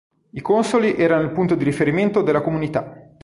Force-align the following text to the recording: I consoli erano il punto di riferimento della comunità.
I 0.31 0.41
consoli 0.41 0.95
erano 0.95 1.21
il 1.21 1.31
punto 1.31 1.53
di 1.53 1.63
riferimento 1.63 2.23
della 2.23 2.41
comunità. 2.41 3.07